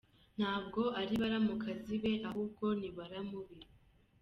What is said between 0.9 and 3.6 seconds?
ari baramukazibe ahubwo ni baramu be.